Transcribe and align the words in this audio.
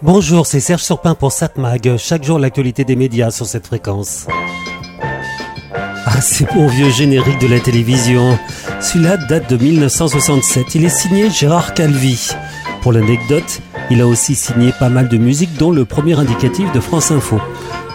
Bonjour, 0.00 0.46
c'est 0.46 0.60
Serge 0.60 0.82
Surpin 0.82 1.16
pour 1.16 1.32
Satmag. 1.32 1.96
Chaque 1.96 2.22
jour, 2.22 2.38
l'actualité 2.38 2.84
des 2.84 2.94
médias 2.94 3.32
sur 3.32 3.46
cette 3.46 3.66
fréquence. 3.66 4.26
Ah, 6.06 6.20
c'est 6.20 6.44
bon 6.54 6.68
vieux 6.68 6.90
générique 6.90 7.40
de 7.40 7.48
la 7.48 7.58
télévision. 7.58 8.38
Celui-là 8.80 9.16
date 9.16 9.50
de 9.50 9.56
1967. 9.56 10.76
Il 10.76 10.84
est 10.84 10.88
signé 10.88 11.30
Gérard 11.30 11.74
Calvi. 11.74 12.30
Pour 12.80 12.92
l'anecdote, 12.92 13.60
il 13.90 14.00
a 14.00 14.06
aussi 14.06 14.36
signé 14.36 14.70
pas 14.78 14.88
mal 14.88 15.08
de 15.08 15.18
musique, 15.18 15.56
dont 15.56 15.72
le 15.72 15.84
premier 15.84 16.16
indicatif 16.16 16.70
de 16.70 16.78
France 16.78 17.10
Info. 17.10 17.40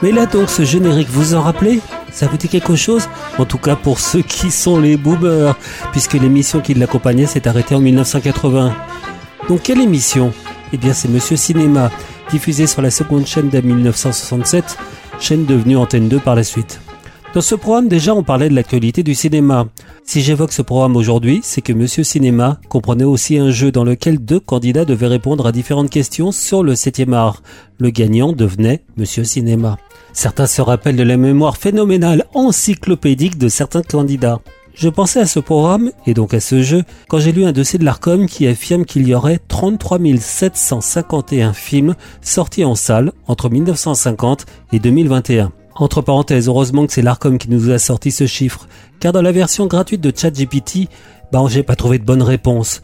Mais 0.02 0.12
là 0.12 0.26
donc, 0.26 0.50
ce 0.50 0.66
générique, 0.66 1.10
vous 1.10 1.36
en 1.36 1.42
rappelez? 1.42 1.80
Ça 2.12 2.28
vous 2.28 2.36
dit 2.36 2.50
quelque 2.50 2.76
chose? 2.76 3.08
En 3.38 3.46
tout 3.46 3.58
cas 3.58 3.78
pour 3.78 4.02
ceux 4.02 4.24
qui 4.24 4.52
sont 4.52 4.78
les 4.78 4.98
boomers, 4.98 5.56
puisque 5.94 6.16
l'émission 6.16 6.60
qui 6.60 6.74
l'accompagnait 6.74 7.28
s'est 7.28 7.48
arrêtée 7.48 7.76
en 7.76 7.80
1980. 7.80 8.76
Donc 9.48 9.62
quelle 9.64 9.80
émission? 9.80 10.34
Eh 10.74 10.78
bien 10.78 10.94
c'est 10.94 11.08
Monsieur 11.08 11.38
Cinéma, 11.38 11.92
diffusé 12.32 12.66
sur 12.66 12.82
la 12.82 12.90
seconde 12.90 13.27
chaîne 13.27 13.50
dès 13.50 13.62
1967, 13.62 14.77
chaîne 15.20 15.46
devenue 15.46 15.77
Antenne 15.77 16.09
2 16.09 16.20
par 16.20 16.36
la 16.36 16.44
suite. 16.44 16.82
Dans 17.36 17.41
ce 17.41 17.55
programme, 17.55 17.88
déjà, 17.88 18.13
on 18.13 18.22
parlait 18.22 18.49
de 18.49 18.54
l'actualité 18.54 19.02
du 19.02 19.16
cinéma. 19.16 19.66
Si 20.04 20.22
j'évoque 20.22 20.52
ce 20.52 20.62
programme 20.62 20.96
aujourd'hui, 20.96 21.41
c'est 21.44 21.62
que 21.62 21.73
Monsieur 21.73 22.04
Cinéma 22.04 22.59
comprenait 22.70 23.04
aussi 23.04 23.38
un 23.38 23.49
jeu 23.49 23.72
dans 23.72 23.84
lequel 23.84 24.20
deux 24.20 24.40
candidats 24.40 24.86
devaient 24.86 25.08
répondre 25.08 25.48
à 25.48 25.52
différentes 25.52 25.90
questions 25.90 26.32
sur 26.32 26.63
le 26.63 26.76
7 26.76 27.12
art. 27.12 27.41
Le 27.80 27.90
gagnant 27.90 28.34
devenait 28.34 28.84
Monsieur 28.98 29.24
Cinéma. 29.24 29.77
Certains 30.12 30.46
se 30.46 30.62
rappellent 30.62 30.96
de 30.96 31.04
la 31.04 31.18
mémoire 31.18 31.58
phénoménale 31.58 32.26
encyclopédique 32.35 33.40
de 33.40 33.48
certains 33.48 33.82
candidats. 33.82 34.41
Je 34.73 34.90
pensais 34.90 35.20
à 35.20 35.27
ce 35.27 35.40
programme, 35.40 35.91
et 36.08 36.13
donc 36.13 36.34
à 36.34 36.40
ce 36.40 36.62
jeu, 36.62 36.84
quand 37.08 37.20
j'ai 37.20 37.32
lu 37.32 37.45
un 37.45 37.52
dossier 37.52 37.77
de 37.77 37.86
l'ARCOM 37.86 38.27
qui 38.27 38.48
affirme 38.48 38.86
qu'il 38.86 39.08
y 39.08 39.13
aurait 39.13 39.40
33 39.48 39.99
751 40.20 41.54
films 41.54 41.96
sortis 42.22 42.66
en 42.66 42.76
salle 42.76 43.12
entre 43.27 43.49
1950 43.49 44.46
et 44.72 44.80
2021. 44.80 45.51
Entre 45.76 46.02
parenthèses, 46.02 46.48
heureusement 46.48 46.85
que 46.85 46.93
c'est 46.93 47.02
l'ARCOM 47.02 47.38
qui 47.38 47.49
nous 47.49 47.71
a 47.71 47.79
sorti 47.79 48.12
ce 48.12 48.27
chiffre, 48.27 48.68
car 48.99 49.12
dans 49.12 49.21
la 49.21 49.32
version 49.32 49.66
gratuite 49.66 50.02
de 50.02 50.13
ChatGPT, 50.16 50.88
bah 51.32 51.43
j'ai 51.49 51.63
pas 51.63 51.76
trouvé 51.76 51.98
de 51.98 52.04
bonne 52.04 52.21
réponse. 52.21 52.84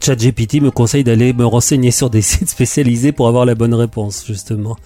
ChatGPT 0.00 0.60
me 0.60 0.70
conseille 0.70 1.02
d'aller 1.02 1.32
me 1.32 1.44
renseigner 1.44 1.90
sur 1.90 2.10
des 2.10 2.22
sites 2.22 2.48
spécialisés 2.48 3.10
pour 3.10 3.26
avoir 3.26 3.44
la 3.44 3.56
bonne 3.56 3.74
réponse, 3.74 4.24
justement. 4.24 4.76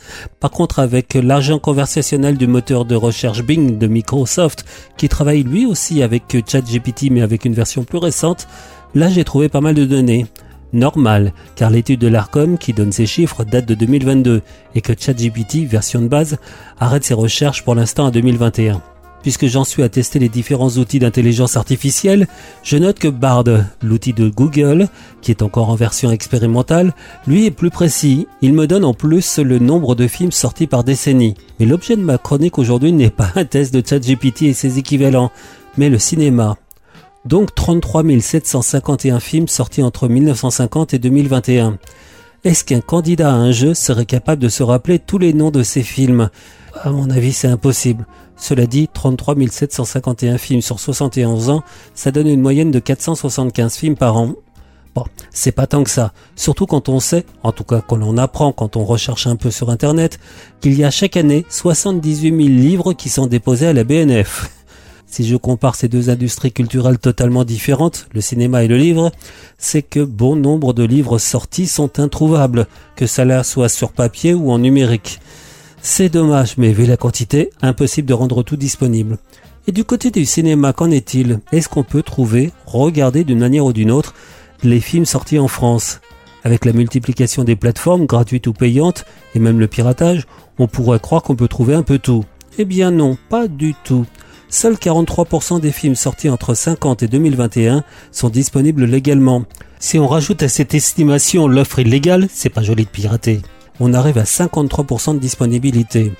Par 0.41 0.50
contre, 0.50 0.78
avec 0.78 1.12
l'argent 1.14 1.58
conversationnel 1.58 2.39
du 2.39 2.47
moteur 2.47 2.86
de 2.86 2.95
recherche 2.95 3.42
Bing 3.42 3.77
de 3.77 3.86
Microsoft, 3.86 4.64
qui 4.97 5.11
travaille 5.11 5.42
lui 5.42 5.67
aussi 5.67 6.03
avec 6.03 6.34
ChatGPT 6.47 7.11
mais 7.11 7.20
avec 7.20 7.45
une 7.45 7.55
version 7.55 7.84
plus 7.84 7.98
récente, 7.98 8.48
là 8.95 9.11
j'ai 9.11 9.25
trouvé 9.25 9.50
pas 9.50 9.61
mal 9.61 9.75
de 9.75 9.84
données 9.84 10.27
normal, 10.73 11.33
car 11.56 11.70
l'étude 11.70 12.01
de 12.01 12.09
l'ARCOM 12.09 12.59
qui 12.59 12.73
donne 12.73 12.92
ces 12.92 13.06
chiffres 13.06 13.45
date 13.45 13.67
de 13.67 13.75
2022 13.75 14.42
et 14.75 14.81
que 14.81 14.92
ChatGPT, 14.98 15.67
version 15.67 16.01
de 16.01 16.09
base, 16.09 16.39
arrête 16.81 17.05
ses 17.05 17.14
recherches 17.14 17.64
pour 17.64 17.75
l'instant 17.75 18.06
en 18.06 18.11
2021. 18.11 18.81
Puisque 19.23 19.47
j'en 19.47 19.64
suis 19.64 19.84
à 19.84 19.89
tester 19.89 20.19
les 20.19 20.29
différents 20.29 20.70
outils 20.70 20.98
d'intelligence 20.98 21.56
artificielle, 21.56 22.27
je 22.64 22.77
note 22.77 22.98
que 22.98 23.09
Bard, 23.09 23.45
l'outil 23.81 24.12
de 24.12 24.29
Google, 24.29 24.89
qui 25.20 25.31
est 25.31 25.42
encore 25.42 25.70
en 25.70 25.77
version 25.77 26.11
expérimentale, 26.11 26.92
lui 27.27 27.47
est 27.47 27.53
plus 27.53 27.70
précis. 27.70 28.27
Il 28.41 28.53
me 28.53 28.67
donne 28.67 28.84
en 28.84 28.95
plus 28.95 29.39
le 29.39 29.61
nombre 29.61 29.95
de 29.95 30.09
films 30.09 30.33
sortis 30.33 30.67
par 30.67 30.83
décennie. 30.83 31.34
Mais 31.61 31.67
l'objet 31.67 31.97
de 31.97 32.03
ma 32.03 32.19
chronique 32.19 32.59
aujourd'hui 32.59 32.92
n'est 32.92 33.11
pas 33.11 33.31
un 33.36 33.45
test 33.45 33.73
de 33.73 33.83
ChatGPT 33.86 34.42
et 34.42 34.55
ses 34.55 34.79
équivalents, 34.79 35.31
mais 35.79 35.89
le 35.89 35.98
cinéma. 35.98 36.57
Donc 37.25 37.55
33 37.55 38.03
751 38.20 39.20
films 39.20 39.48
sortis 39.48 39.83
entre 39.83 40.09
1950 40.09 40.95
et 40.95 40.98
2021. 40.98 41.79
Est-ce 42.45 42.64
qu'un 42.64 42.81
candidat 42.81 43.31
à 43.31 43.37
un 43.37 43.53
jeu 43.53 43.75
serait 43.75 44.06
capable 44.06 44.42
de 44.42 44.48
se 44.48 44.64
rappeler 44.64 44.98
tous 44.98 45.19
les 45.19 45.33
noms 45.33 45.53
de 45.53 45.62
ces 45.62 45.84
films? 45.84 46.31
À 46.83 46.91
mon 46.91 47.09
avis, 47.11 47.33
c'est 47.33 47.48
impossible. 47.48 48.06
Cela 48.37 48.67
dit, 48.67 48.89
33 48.92 49.37
751 49.48 50.39
films 50.39 50.62
sur 50.62 50.81
71 50.81 51.51
ans, 51.51 51.63
ça 51.95 52.11
donne 52.11 52.27
une 52.27 52.41
moyenne 52.41 52.73
de 52.73 52.80
475 52.80 53.77
films 53.77 53.96
par 53.96 54.17
an. 54.17 54.35
Bon, 54.96 55.05
c'est 55.30 55.52
pas 55.52 55.69
tant 55.69 55.85
que 55.85 55.91
ça. 55.91 56.13
Surtout 56.35 56.67
quand 56.67 56.89
on 56.89 56.98
sait, 56.98 57.25
en 57.45 57.52
tout 57.52 57.64
cas 57.64 57.80
quand 57.86 58.02
on 58.02 58.19
apprend, 58.19 58.52
quand 58.52 58.77
on 58.77 58.85
recherche 58.85 59.29
un 59.29 59.36
peu 59.36 59.52
sur 59.52 59.70
Internet, 59.70 60.19
qu'il 60.61 60.75
y 60.75 60.85
a 60.85 60.91
chaque 60.91 61.17
année 61.17 61.46
78 61.48 62.30
000 62.30 62.39
livres 62.48 62.92
qui 62.92 63.08
sont 63.08 63.29
déposés 63.29 63.69
à 63.69 63.73
la 63.73 63.85
BNF. 63.85 64.51
Si 65.12 65.27
je 65.27 65.36
compare 65.36 65.74
ces 65.74 65.89
deux 65.89 66.08
industries 66.08 66.52
culturelles 66.52 66.98
totalement 66.98 67.45
différentes, 67.45 68.06
le 68.14 68.23
cinéma 68.23 68.64
et 68.64 68.67
le 68.67 68.78
livre, 68.78 69.12
c'est 69.58 69.83
que 69.83 70.00
bon 70.00 70.36
nombre 70.36 70.73
de 70.73 70.84
livres 70.84 71.18
sortis 71.18 71.67
sont 71.67 72.00
introuvables, 72.00 72.67
que 72.96 73.06
cela 73.06 73.45
soit 73.45 73.68
sur 73.68 73.92
papier 73.92 74.33
ou 74.33 74.51
en 74.51 74.58
numérique. 74.58 75.20
C'est 75.83 76.08
dommage, 76.08 76.55
mais 76.56 76.72
vu 76.72 76.86
la 76.86 76.96
quantité, 76.96 77.51
impossible 77.61 78.08
de 78.08 78.14
rendre 78.14 78.42
tout 78.42 78.56
disponible. 78.56 79.18
Et 79.67 79.72
du 79.72 79.84
côté 79.84 80.11
du 80.11 80.24
cinéma, 80.24 80.72
qu'en 80.72 80.90
est-il? 80.90 81.40
Est-ce 81.52 81.68
qu'on 81.68 81.84
peut 81.84 82.02
trouver, 82.02 82.51
regarder 82.64 83.22
d'une 83.22 83.40
manière 83.40 83.67
ou 83.67 83.74
d'une 83.74 83.90
autre, 83.90 84.14
les 84.62 84.80
films 84.80 85.05
sortis 85.05 85.39
en 85.39 85.46
France? 85.46 86.01
Avec 86.42 86.64
la 86.64 86.72
multiplication 86.72 87.45
des 87.45 87.55
plateformes, 87.55 88.06
gratuites 88.06 88.46
ou 88.46 88.55
payantes, 88.55 89.05
et 89.34 89.40
même 89.40 89.61
le 89.61 89.68
piratage, 89.68 90.27
on 90.58 90.68
pourrait 90.68 91.01
croire 91.01 91.22
qu'on 91.22 91.36
peut 91.36 91.48
trouver 91.48 91.74
un 91.74 91.83
peu 91.83 91.98
tout. 91.98 92.24
Eh 92.56 92.64
bien 92.64 92.90
non, 92.90 93.18
pas 93.28 93.46
du 93.46 93.74
tout 93.84 94.06
seuls 94.52 94.74
43% 94.74 95.61
des 95.61 95.73
films 95.73 95.96
sortis 95.96 96.29
entre 96.29 96.55
50 96.55 97.02
et 97.02 97.08
2021 97.08 97.83
sont 98.13 98.29
disponibles 98.29 98.85
légalement. 98.85 99.45
Si 99.80 99.98
on 99.98 100.07
rajoute 100.07 100.42
à 100.42 100.48
cette 100.48 100.74
estimation 100.74 101.48
l'offre 101.48 101.80
illégale, 101.80 102.29
c'est 102.30 102.51
pas 102.51 102.63
joli 102.63 102.85
de 102.85 102.90
pirater. 102.90 103.40
On 103.80 103.95
arrive 103.95 104.18
à 104.18 104.24
53% 104.24 105.14
de 105.14 105.18
disponibilité. 105.18 106.13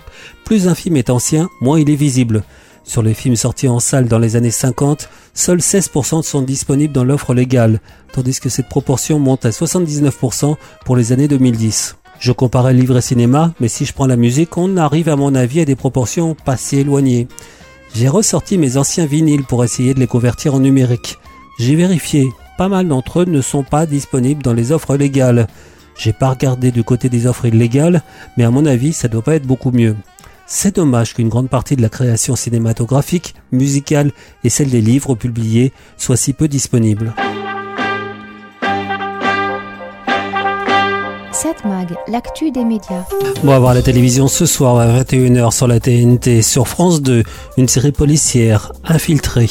Plus 0.47 0.67
un 0.67 0.75
film 0.75 0.97
est 0.97 1.11
ancien, 1.11 1.49
moins 1.61 1.79
il 1.79 1.91
est 1.91 1.95
visible. 1.95 2.43
Sur 2.85 3.03
les 3.03 3.15
films 3.15 3.37
sortis 3.37 3.69
en 3.69 3.79
salle 3.79 4.09
dans 4.09 4.19
les 4.19 4.35
années 4.35 4.51
50, 4.51 5.11
seuls 5.35 5.59
16% 5.59 6.23
sont 6.23 6.43
disponibles 6.43 6.95
dans 6.95 7.05
l'offre 7.05 7.35
légale, 7.35 7.81
tandis 8.13 8.41
que 8.41 8.49
cette 8.49 8.69
proportion 8.69 9.19
monte 9.19 9.45
à 9.45 9.51
79% 9.51 10.57
pour 10.87 10.97
les 10.97 11.13
années 11.13 11.29
2010. 11.29 11.97
Je 12.19 12.33
comparais 12.33 12.73
livre 12.73 12.97
et 12.97 13.03
cinéma, 13.03 13.53
mais 13.61 13.69
si 13.69 13.85
je 13.85 13.93
prends 13.93 14.07
la 14.07 14.17
musique, 14.17 14.57
on 14.57 14.79
arrive 14.79 15.11
à 15.11 15.17
mon 15.17 15.35
avis 15.35 15.61
à 15.61 15.65
des 15.67 15.77
proportions 15.77 16.35
pas 16.35 16.57
si 16.57 16.79
éloignées. 16.79 17.29
J'ai 17.95 18.09
ressorti 18.09 18.57
mes 18.57 18.77
anciens 18.79 19.07
vinyles 19.07 19.45
pour 19.45 19.65
essayer 19.65 19.93
de 19.93 20.01
les 20.01 20.07
convertir 20.07 20.55
en 20.55 20.61
numérique. 20.61 21.19
J'ai 21.59 21.77
vérifié, 21.77 22.29
pas 22.57 22.69
mal 22.69 22.89
d'entre 22.89 23.21
eux 23.21 23.25
ne 23.27 23.43
sont 23.43 23.63
pas 23.63 23.85
disponibles 23.87 24.43
dans 24.43 24.55
les 24.55 24.73
offres 24.73 24.97
légales. 24.97 25.47
J'ai 25.97 26.15
pas 26.15 26.31
regardé 26.31 26.71
du 26.71 26.85
côté 26.85 27.11
des 27.11 27.27
offres 27.27 27.45
illégales, 27.45 28.03
mais 28.37 28.45
à 28.45 28.51
mon 28.51 28.65
avis, 28.65 28.95
ça 28.95 29.09
doit 29.09 29.23
pas 29.23 29.35
être 29.35 29.47
beaucoup 29.47 29.73
mieux. 29.73 29.95
C'est 30.47 30.77
dommage 30.77 31.15
qu'une 31.15 31.29
grande 31.29 31.51
partie 31.51 31.77
de 31.77 31.83
la 31.83 31.89
création 31.89 32.35
cinématographique, 32.35 33.35
musicale 33.53 34.13
et 34.43 34.49
celle 34.49 34.71
des 34.71 34.81
livres 34.81 35.15
publiés 35.15 35.73
soit 35.97 36.17
si 36.17 36.33
peu 36.33 36.49
disponible. 36.49 37.15
Mag, 41.65 41.97
l'actu 42.07 42.53
des 42.53 42.65
médias. 42.65 43.05
On 43.43 43.49
va 43.49 43.59
voir 43.59 43.75
la 43.75 43.83
télévision 43.83 44.29
ce 44.29 44.47
soir 44.47 44.79
à 44.79 44.87
21h 44.87 45.51
sur 45.51 45.67
la 45.67 45.81
TNT. 45.81 46.41
Sur 46.41 46.69
France 46.69 47.03
2, 47.03 47.25
une 47.57 47.67
série 47.67 47.91
policière, 47.91 48.73
Infiltrée. 48.85 49.51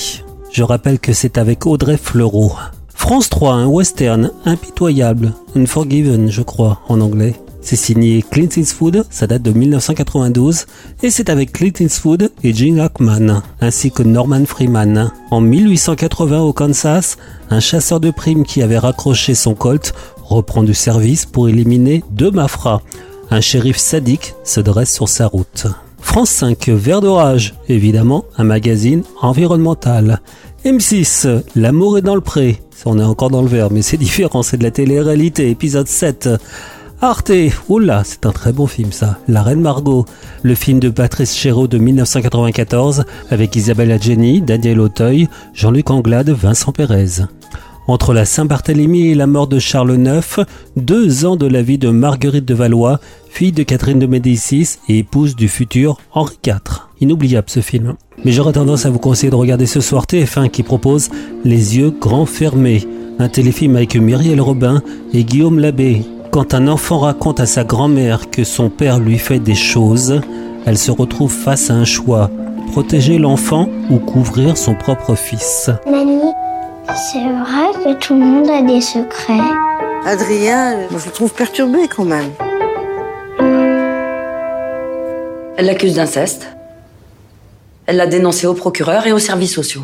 Je 0.53 0.63
rappelle 0.63 0.99
que 0.99 1.11
c'est 1.11 1.37
avec 1.37 1.65
Audrey 1.65 1.97
Fleurot. 1.97 2.53
France 2.93 3.29
3, 3.29 3.53
un 3.55 3.65
western 3.65 4.31
impitoyable, 4.45 5.33
Unforgiven 5.55 6.31
je 6.31 6.41
crois 6.41 6.79
en 6.87 7.01
anglais. 7.01 7.35
C'est 7.61 7.75
signé 7.75 8.23
Clint 8.23 8.49
Eastwood, 8.55 9.05
ça 9.09 9.27
date 9.27 9.43
de 9.43 9.51
1992, 9.51 10.65
et 11.03 11.11
c'est 11.11 11.29
avec 11.29 11.51
Clint 11.51 11.73
Eastwood 11.79 12.31
et 12.43 12.53
Gene 12.53 12.79
Hackman, 12.79 13.43
ainsi 13.59 13.91
que 13.91 14.01
Norman 14.01 14.45
Freeman. 14.45 15.11
En 15.29 15.41
1880 15.41 16.39
au 16.39 16.53
Kansas, 16.53 17.17
un 17.49 17.59
chasseur 17.59 17.99
de 17.99 18.09
primes 18.09 18.45
qui 18.45 18.63
avait 18.63 18.79
raccroché 18.79 19.35
son 19.35 19.53
Colt 19.53 19.93
reprend 20.31 20.63
du 20.63 20.73
service 20.73 21.25
pour 21.25 21.49
éliminer 21.49 22.03
deux 22.11 22.31
mafras. 22.31 22.81
Un 23.29 23.41
shérif 23.41 23.77
sadique 23.77 24.33
se 24.43 24.59
dresse 24.59 24.93
sur 24.93 25.07
sa 25.07 25.27
route. 25.27 25.67
France 25.99 26.31
5, 26.31 26.69
Vert 26.69 27.01
d'orage, 27.01 27.53
évidemment, 27.69 28.25
un 28.37 28.43
magazine 28.43 29.03
environnemental. 29.21 30.19
M6, 30.65 31.43
L'amour 31.55 31.97
est 31.97 32.01
dans 32.01 32.15
le 32.15 32.21
pré. 32.21 32.61
On 32.85 32.99
est 32.99 33.03
encore 33.03 33.29
dans 33.29 33.41
le 33.41 33.47
vert, 33.47 33.71
mais 33.71 33.81
c'est 33.81 33.97
différent, 34.09 34.43
c'est 34.43 34.57
de 34.57 34.63
la 34.63 34.71
télé-réalité, 34.71 35.49
épisode 35.49 35.87
7. 35.87 36.29
Arte, 37.03 37.31
oula, 37.67 38.03
c'est 38.05 38.27
un 38.27 38.31
très 38.31 38.53
bon 38.53 38.67
film 38.67 38.91
ça. 38.91 39.17
La 39.27 39.41
Reine 39.41 39.61
Margot, 39.61 40.05
le 40.43 40.53
film 40.53 40.79
de 40.79 40.89
Patrice 40.89 41.35
Chéreau 41.35 41.67
de 41.67 41.79
1994 41.79 43.05
avec 43.31 43.55
Isabelle 43.55 43.91
Adjeni, 43.91 44.41
Daniel 44.41 44.79
Auteuil, 44.79 45.27
Jean-Luc 45.53 45.89
Anglade, 45.89 46.29
Vincent 46.29 46.71
Pérez. 46.71 47.21
Entre 47.87 48.13
la 48.13 48.25
Saint-Barthélemy 48.25 49.07
et 49.07 49.15
la 49.15 49.27
mort 49.27 49.47
de 49.47 49.59
Charles 49.59 49.97
IX, 49.97 50.45
deux 50.77 51.25
ans 51.25 51.35
de 51.35 51.47
la 51.47 51.61
vie 51.61 51.77
de 51.77 51.89
Marguerite 51.89 52.45
de 52.45 52.53
Valois, 52.53 52.99
fille 53.29 53.51
de 53.51 53.63
Catherine 53.63 53.99
de 53.99 54.05
Médicis 54.05 54.77
et 54.87 54.99
épouse 54.99 55.35
du 55.35 55.47
futur 55.47 55.97
Henri 56.13 56.37
IV. 56.45 56.59
Inoubliable 57.01 57.49
ce 57.49 57.61
film. 57.61 57.95
Mais 58.23 58.31
j'aurais 58.31 58.53
tendance 58.53 58.85
à 58.85 58.91
vous 58.91 58.99
conseiller 58.99 59.31
de 59.31 59.35
regarder 59.35 59.65
ce 59.65 59.81
soir 59.81 60.05
TF1 60.05 60.49
qui 60.49 60.61
propose 60.61 61.09
Les 61.43 61.77
yeux 61.77 61.89
grands 61.89 62.27
fermés, 62.27 62.87
un 63.17 63.29
téléfilm 63.29 63.75
avec 63.75 63.95
Myriel 63.95 64.41
Robin 64.41 64.83
et 65.13 65.23
Guillaume 65.23 65.59
Labbé. 65.59 66.03
Quand 66.29 66.53
un 66.53 66.67
enfant 66.67 66.99
raconte 66.99 67.39
à 67.39 67.45
sa 67.45 67.63
grand-mère 67.63 68.29
que 68.29 68.43
son 68.43 68.69
père 68.69 68.99
lui 68.99 69.17
fait 69.17 69.39
des 69.39 69.55
choses, 69.55 70.21
elle 70.65 70.77
se 70.77 70.91
retrouve 70.91 71.33
face 71.33 71.71
à 71.71 71.73
un 71.73 71.85
choix. 71.85 72.29
Protéger 72.71 73.17
l'enfant 73.17 73.67
ou 73.89 73.97
couvrir 73.97 74.55
son 74.55 74.75
propre 74.75 75.15
fils. 75.15 75.69
C'est 76.95 77.19
vrai 77.19 77.71
que 77.83 77.93
tout 77.99 78.13
le 78.13 78.19
monde 78.19 78.49
a 78.49 78.61
des 78.61 78.81
secrets. 78.81 79.39
Adrien, 80.05 80.87
je 80.89 81.05
le 81.05 81.11
trouve 81.11 81.33
perturbé 81.33 81.87
quand 81.87 82.05
même. 82.05 82.29
Elle 85.57 85.65
l'accuse 85.65 85.95
d'inceste. 85.95 86.47
Elle 87.85 87.97
l'a 87.97 88.07
dénoncé 88.07 88.47
au 88.47 88.53
procureur 88.53 89.05
et 89.05 89.11
aux 89.11 89.19
services 89.19 89.53
sociaux. 89.53 89.83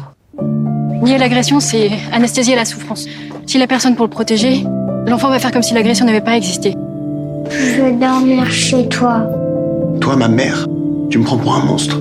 Nier 1.02 1.18
l'agression, 1.18 1.60
c'est 1.60 1.92
anesthésier 2.12 2.56
la 2.56 2.66
souffrance. 2.66 3.06
Si 3.46 3.58
la 3.58 3.68
personne 3.68 3.96
pour 3.96 4.06
le 4.06 4.10
protéger, 4.10 4.64
l'enfant 5.06 5.30
va 5.30 5.40
faire 5.40 5.52
comme 5.52 5.64
si 5.64 5.74
l'agression 5.74 6.06
n'avait 6.06 6.22
pas 6.22 6.36
existé. 6.36 6.76
Je 7.50 7.82
veux 7.82 7.92
dormir 7.94 8.50
chez 8.52 8.88
toi. 8.90 9.28
Toi, 10.02 10.16
ma 10.16 10.28
mère, 10.28 10.68
tu 11.10 11.20
me 11.20 11.24
prends 11.24 11.38
pour 11.38 11.56
un 11.56 11.64
monstre. 11.64 11.98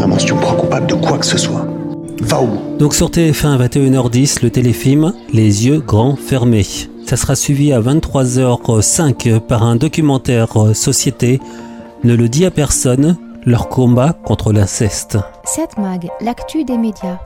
Un 0.00 0.06
monstre, 0.06 0.26
tu 0.26 0.34
me 0.34 0.40
crois 0.40 0.56
coupable 0.56 0.86
de 0.86 0.94
quoi 0.94 1.18
que 1.18 1.26
ce 1.26 1.38
soit. 1.38 1.66
Va. 2.20 2.40
Donc 2.78 2.94
sur 2.94 3.10
TF1 3.10 3.58
21h10, 3.68 4.42
le 4.42 4.50
téléfilm 4.50 5.12
Les 5.32 5.66
yeux 5.66 5.80
grands 5.80 6.16
fermés. 6.16 6.66
Ça 7.06 7.16
sera 7.16 7.34
suivi 7.34 7.72
à 7.72 7.80
23h05 7.80 9.40
par 9.40 9.62
un 9.62 9.76
documentaire 9.76 10.74
Société. 10.74 11.40
Ne 12.04 12.14
le 12.14 12.28
dit 12.28 12.44
à 12.44 12.50
personne, 12.50 13.16
leur 13.44 13.68
combat 13.68 14.12
contre 14.12 14.52
l'inceste. 14.52 15.18
7 15.44 15.78
Mag, 15.78 16.08
l'actu 16.20 16.64
des 16.64 16.76
médias. 16.76 17.18